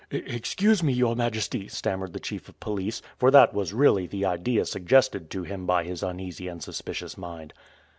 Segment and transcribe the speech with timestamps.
[0.09, 4.65] "Excuse me, your majesty," stammered the chief of police, for that was really the idea
[4.65, 7.53] suggested to him by his uneasy and suspicious mind.